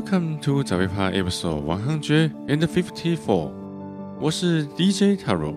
[0.00, 3.50] Welcome to 早会趴 Episode One Hundred and Fifty Four。
[4.18, 5.54] 我是 DJ Taro。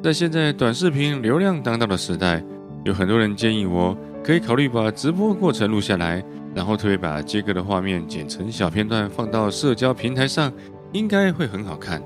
[0.00, 2.40] 在现在短视频流量当道的时代，
[2.84, 6.22] 有很多人建议我可以考虑把直播过程录下来，
[6.54, 10.52] 然后特别把接歌的画面剪成小片段放到社交平台上，
[10.92, 12.00] 应该会很好看。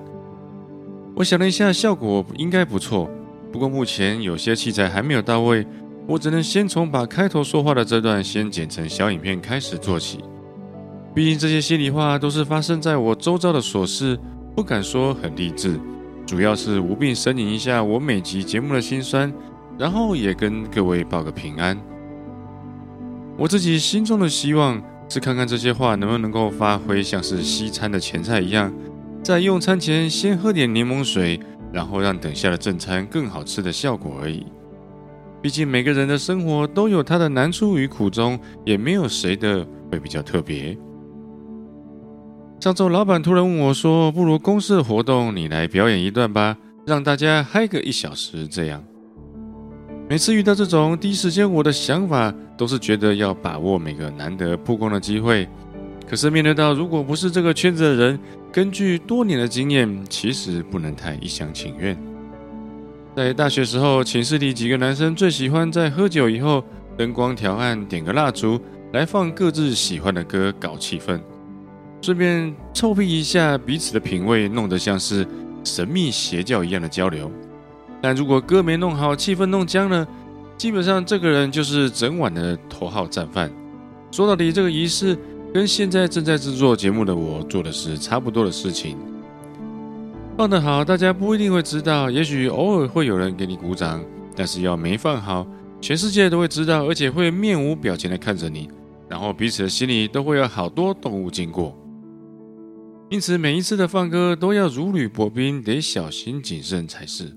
[1.15, 3.11] 我想了一下，效果应该不错。
[3.53, 5.67] 不过目前有些器材还没有到位，
[6.07, 10.25] 我只能先从把开头说话的这段先剪成小影片开始做起。
[11.15, 14.19] 毕竟这些心里话都是发生在我周遭的琐事，
[14.57, 15.79] 不敢说很励志，
[16.25, 19.31] 主要是无病呻吟一下我每集节目的辛酸，
[19.79, 21.79] 然后也跟各位报个平安。
[23.37, 28.73] 我自己心中的希望是看看这些话能不能够发挥像是西餐的前菜一样，
[29.23, 31.39] 在用餐前先喝点柠檬水，
[31.73, 34.47] 然后让等下的正餐更好吃的效果而已。
[35.43, 40.75] 毕竟每个人的生活都有他的难处与苦衷，也没有谁的会比较特别。
[42.63, 48.81] 上周老板突然问我说：“不如公司的活动你来表演一段吧，让大家嗨个一小时。”这样，
[50.09, 55.49] 每次遇到这种第一时间，我的想法都是觉得要把握每个难得曝光的机会。
[56.09, 58.21] 可是面对到如果不是这个圈子的人，
[58.53, 61.99] 根据多年的经验，其实不能太一厢情愿。
[63.17, 66.63] 在大学时候，寝室里几个男生最喜欢在喝酒以后，
[66.97, 68.61] 灯光调暗，点个蜡烛
[68.93, 71.21] 来放各自喜欢的歌，搞气氛。
[72.03, 75.25] 顺便臭屁一下彼此的品味，弄得像是
[75.63, 77.31] 神秘邪教一样的交流。
[78.01, 80.05] 但如果歌没弄好，气氛弄僵了，
[80.59, 83.49] 基本上这个人就是整晚的头号战犯。
[84.11, 85.17] 说到底，这个仪式
[85.55, 88.99] 跟现在正在制作节目的我做的是差不多的事情。
[90.37, 94.03] 放得好，大家不一定会知道，也许偶尔会有人给你鼓掌，
[94.35, 95.47] 但是要没放好，
[95.81, 98.69] 全世界都会知道，而且会面无表情的看着你，
[99.09, 101.79] 然后彼此的心里都会有好多动物经过。
[103.13, 107.31] 因此，每一次的放歌都要如履薄冰，得小心谨慎才是。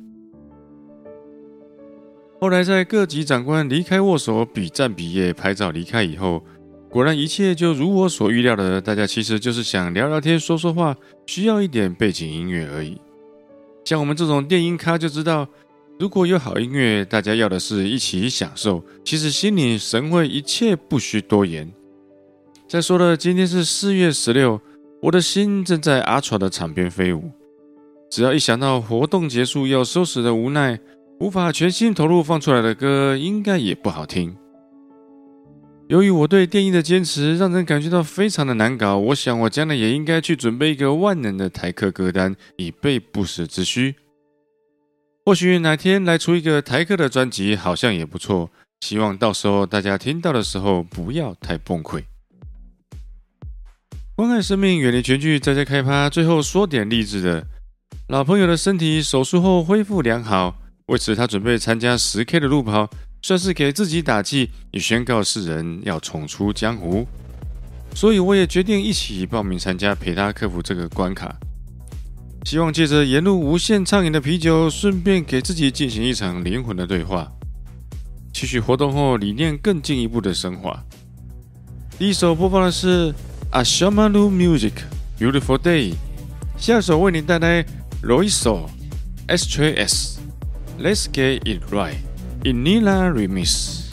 [2.39, 6.41] 后来，在各级长官离开握手、比赞比耶、拍照离开以后，
[6.89, 12.97] 果然一切就如我所预料的，大家其实就是想聊聊天、说说话，需要一点背景音乐而已。
[13.83, 15.45] 像我们这种电音咖就知道，
[15.99, 21.69] 如果有好音乐，大家要的是一起享受，其实心领神会，一切不需多言。
[22.65, 24.61] 再说了，今天是四月十六。
[25.05, 27.29] 我的心正在阿传的场边飞舞，
[28.09, 30.79] 只要一想到活动结束要收拾的无奈，
[31.19, 34.35] 无法全心投入放出来的歌，应该也不好听。
[35.89, 38.97] 由于我对电音的坚持，让人感觉到非常的难搞。
[38.97, 43.93] 我想我将来也应该去准备一个万能的台客歌单，以备不时之需。
[45.23, 48.49] 或许哪天来出一个台客的专辑，好像也不错。
[48.79, 52.03] 希望到时候大家听到的时候，不要太崩溃。
[54.17, 56.09] 关爱生命，远离全剧，再再开趴。
[56.09, 57.45] 最后说点励志的。
[58.07, 60.55] 老朋友的身体手术后恢复良好，
[60.85, 62.89] 为此他准备参加十 K 的路跑，
[63.21, 67.05] 算是给自己打气，也宣告世人要重出江湖。
[67.93, 71.35] 所以我也决定一起报名参加，陪他克服这个关卡。
[72.45, 77.29] 希望借着沿路无限畅饮的啤酒，顺便给自己进行一场灵魂的对话，
[78.31, 80.81] 期许活动后理念更进一步的升华。
[81.99, 83.13] 第一首播放的是。
[83.54, 84.74] Ashamaru Music
[85.18, 85.94] Beautiful Day，
[86.56, 87.64] 下首为你带来
[88.02, 88.68] Loiso
[89.26, 90.16] S3S
[90.78, 91.96] Let's Get It Right
[92.42, 93.83] Inila Remix。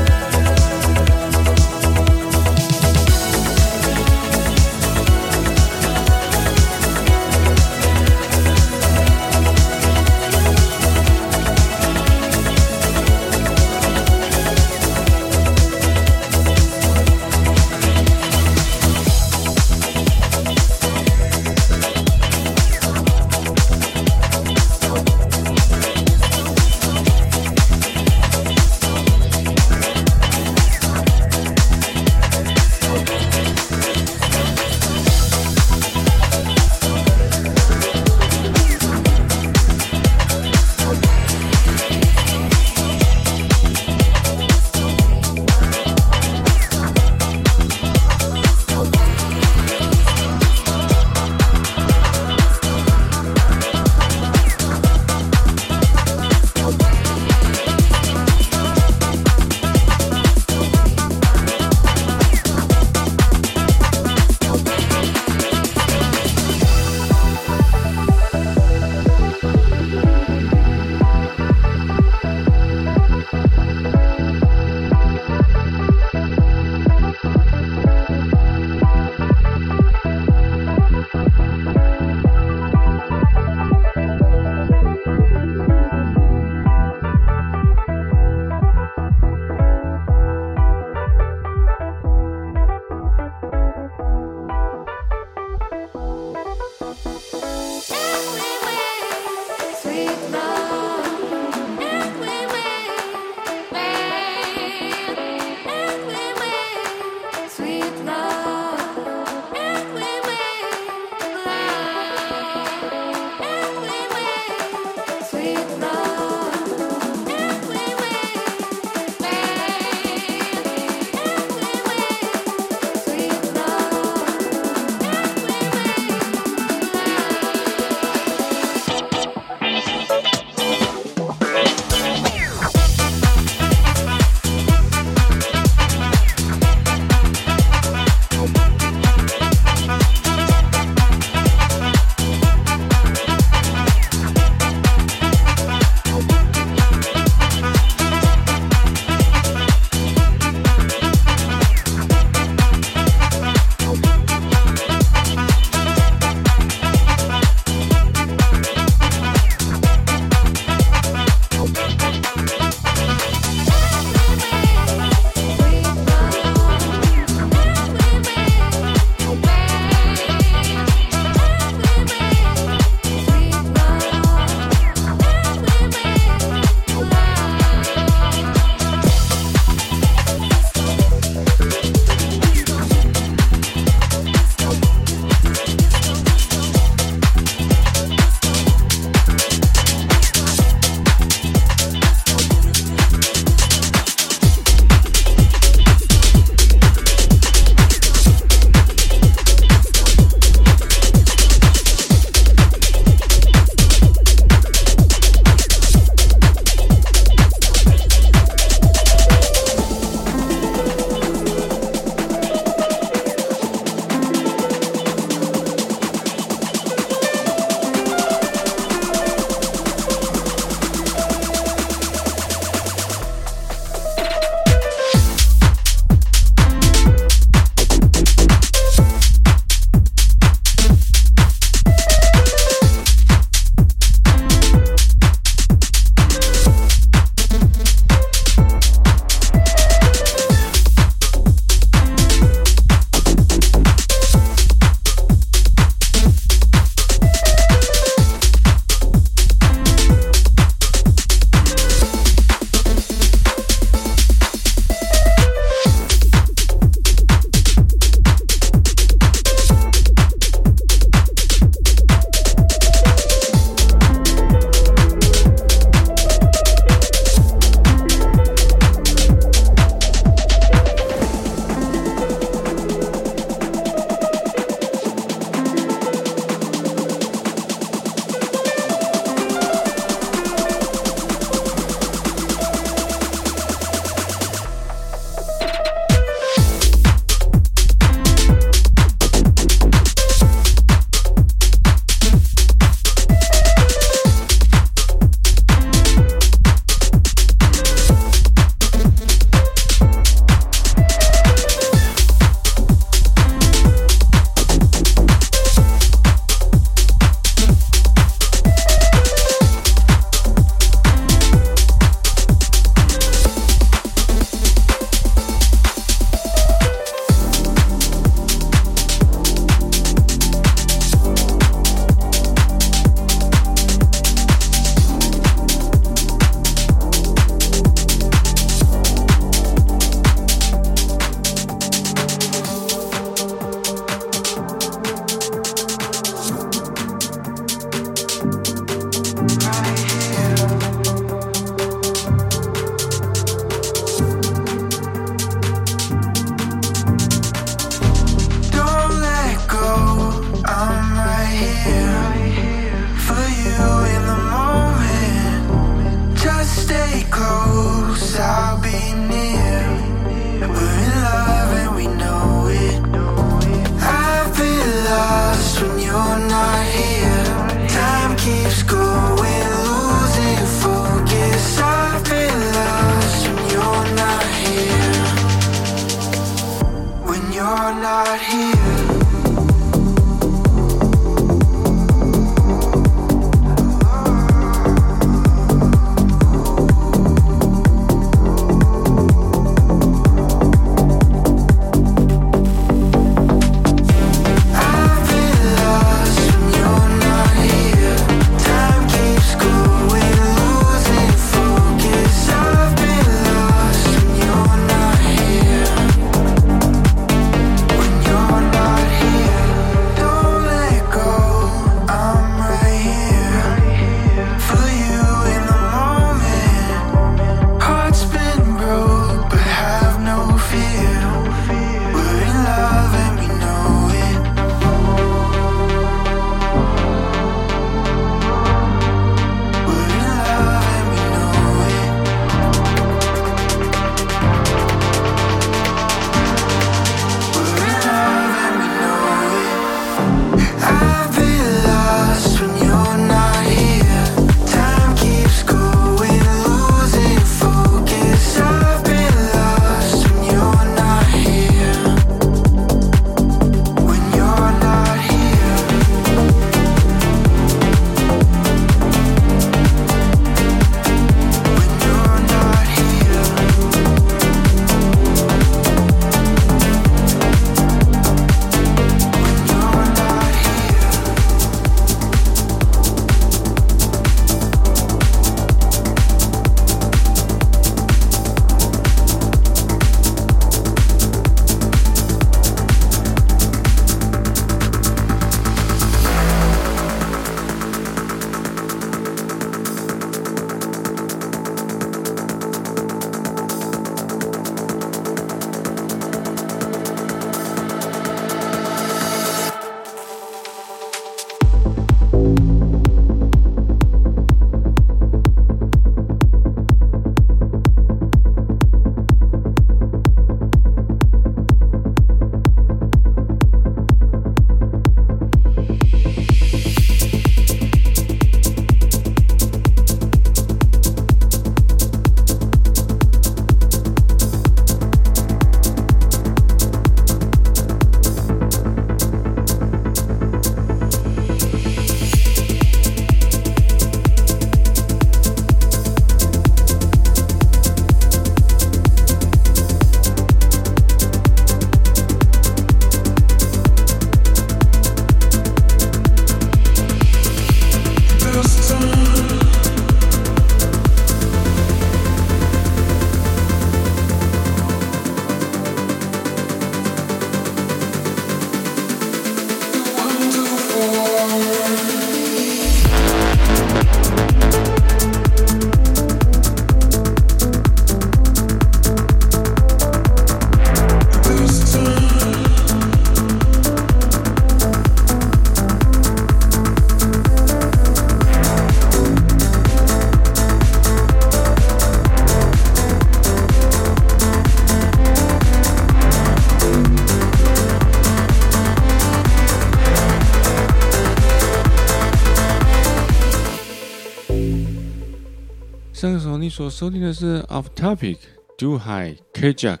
[596.20, 598.36] 上一首你所收听的是 Off Topic
[598.76, 600.00] Do High K Jack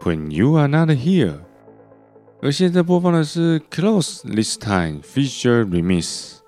[0.00, 1.36] When You Are Not Here，
[2.42, 6.38] 而现在播放的是 Close This Time Feature Remix。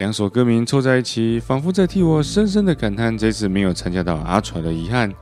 [0.00, 5.14] 两首歌名凑在一起，仿佛在替我深深的感叹这次没有参加到阿传的遗憾。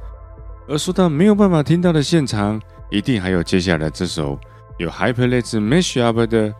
[0.67, 2.59] 而说到没有办法听到的现场，
[2.91, 4.41] 一定还有接下来这首
[4.79, 6.55] 有 Hyperlex Mashup 的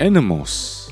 [0.00, 0.83] Animals。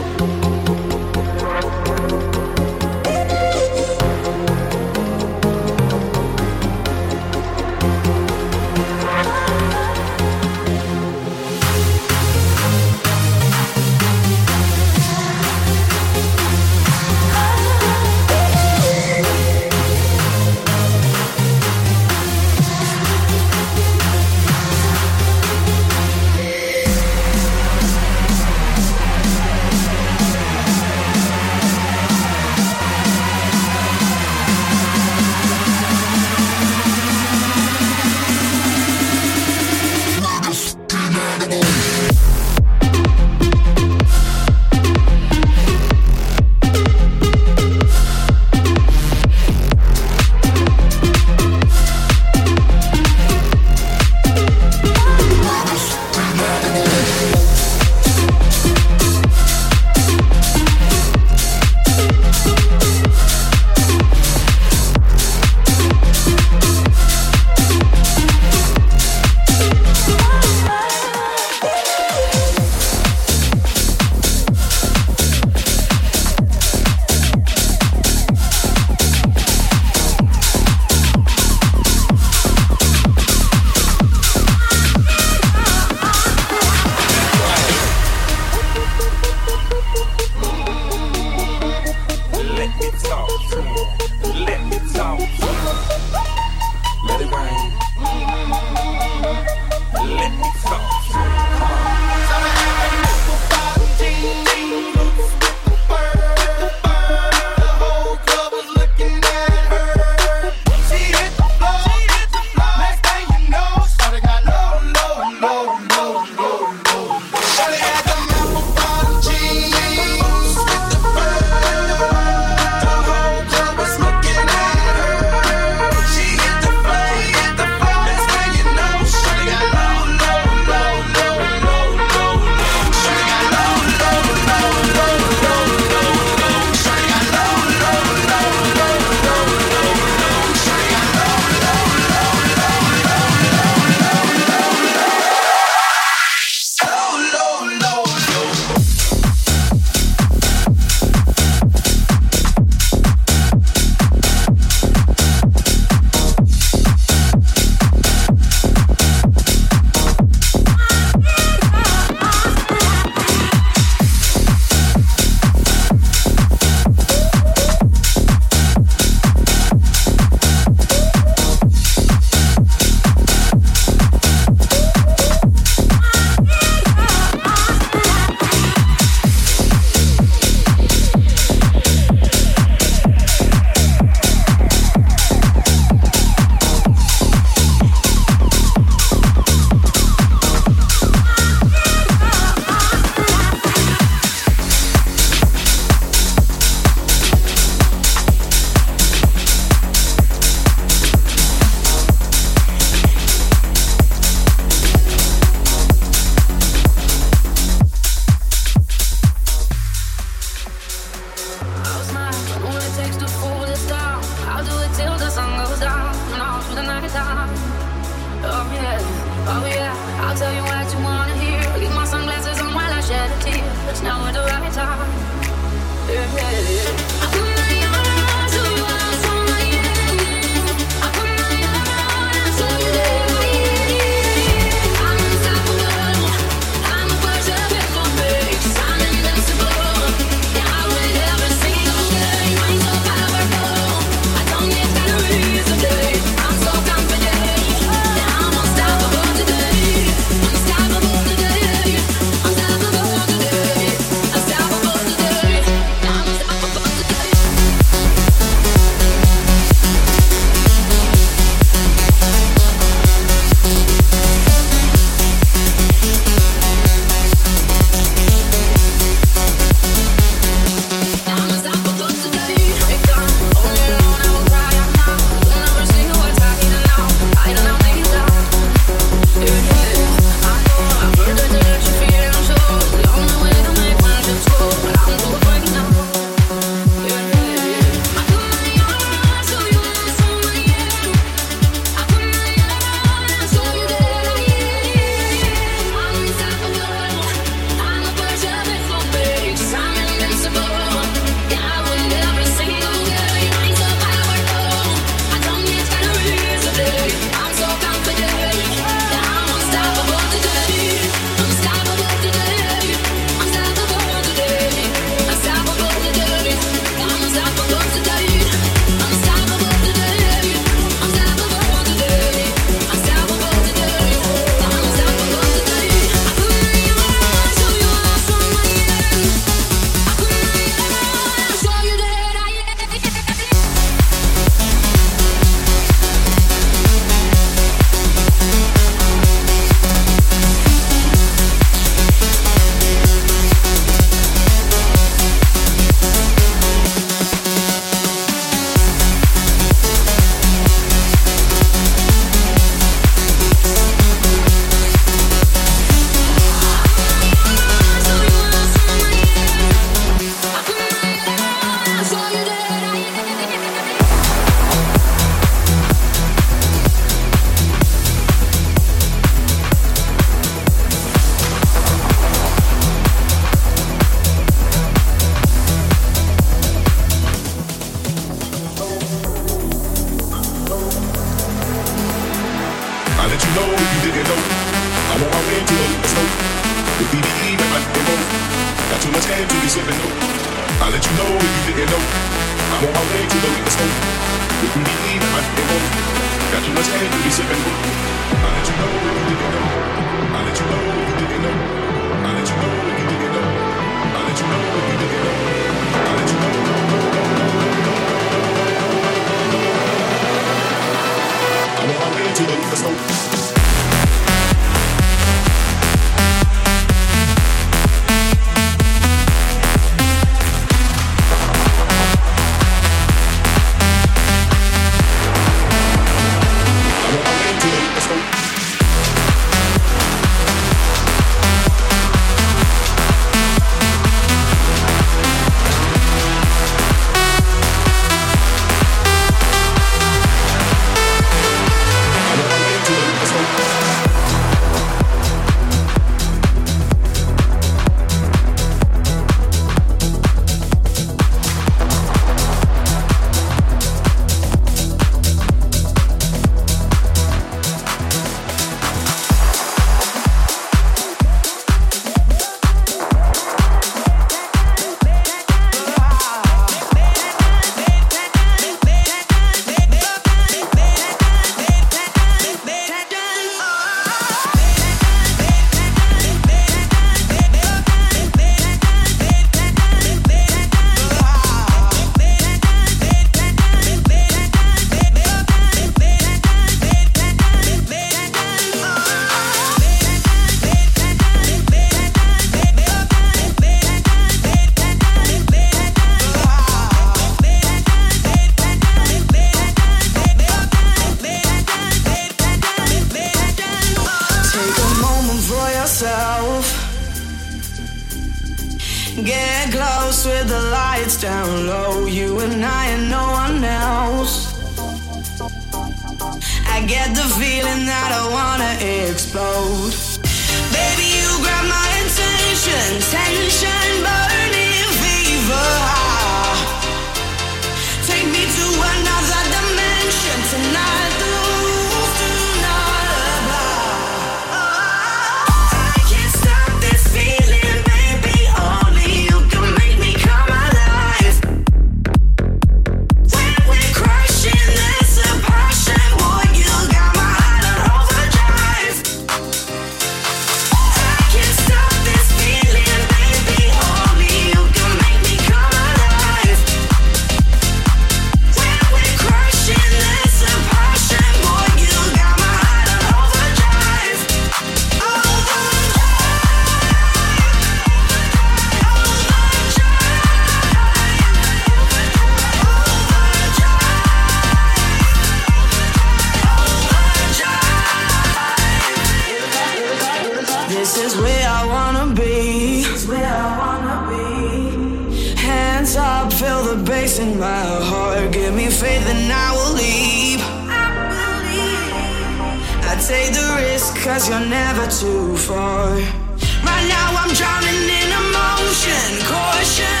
[599.61, 600.00] ocean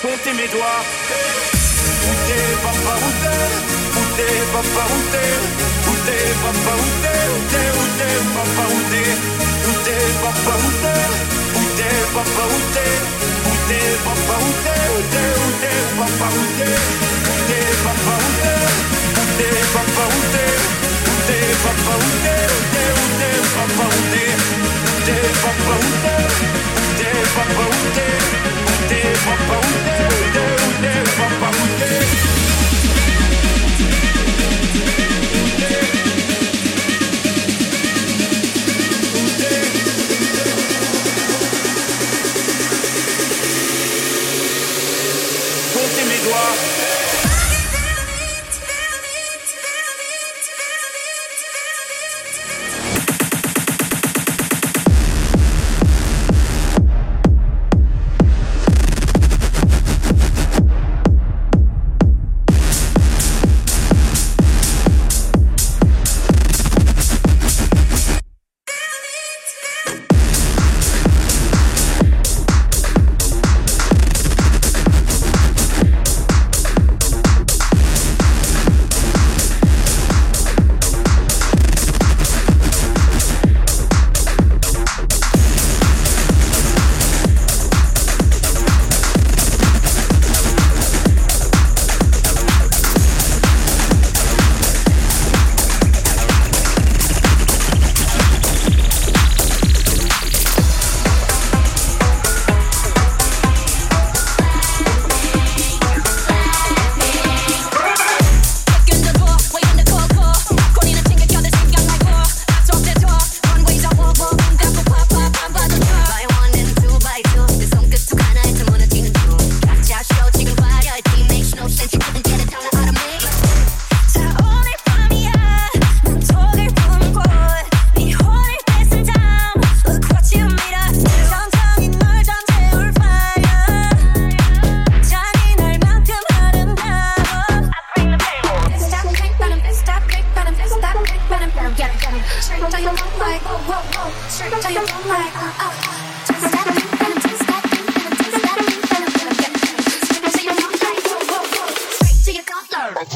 [0.00, 0.82] Comptez mes doigts.
[2.04, 3.44] Où t'es, papa, où t'es?
[3.98, 5.32] Où t'es, papa, où t'es?
[5.88, 7.22] Où t'es, papa, où t'es?
[7.34, 9.10] Où t'es, où t'es, papa, où t'es?
[9.66, 11.02] Où t'es, papa, où t'es?
[11.58, 13.37] Où t'es, papa, où t'es?
[13.70, 13.98] Yeah.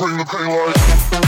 [0.03, 1.22] clean the pain like.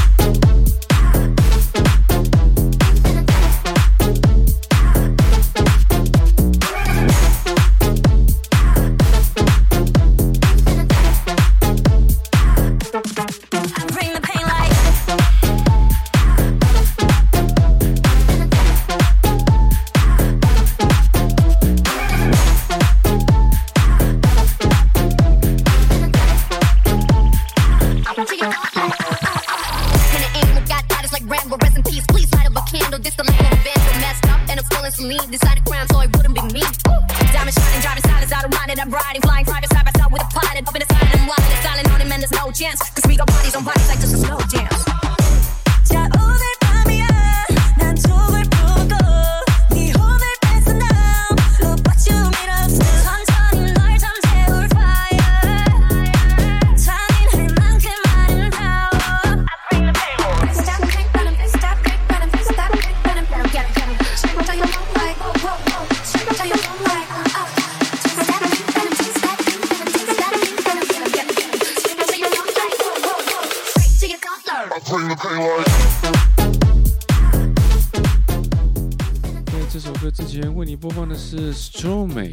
[80.11, 82.33] 之前为你播放的是 Stromae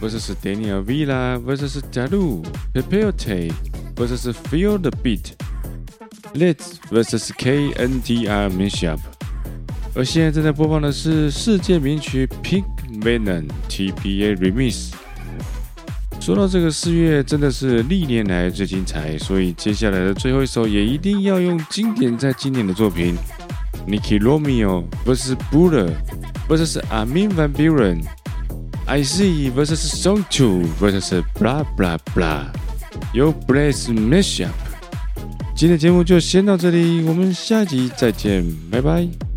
[0.00, 3.52] vs Daniel Villa vs Dalu Pepeote
[3.96, 5.32] vs Feel the Beat,
[6.34, 8.98] Let's vs KNDR Mishap，
[9.94, 12.64] 而现在正在播放的是世界名曲 Pink
[13.00, 14.92] Venom TPA Remix。
[16.20, 23.16] 说到这个四月，真的是历年来最精彩，所以接下来的最后一首也一定要用经典再经典的作品
[23.86, 25.36] Nicky Romeo vs.
[25.50, 25.86] Buddha
[26.48, 26.78] vs.
[26.90, 28.02] Amin Van Buren
[28.86, 29.78] I see vs.
[29.78, 31.22] Song to vs.
[31.38, 32.50] Blah blah blah,
[33.12, 34.52] your bless mess up。
[35.54, 39.31] 今天的节目就先到这里，我们下集再见，拜拜。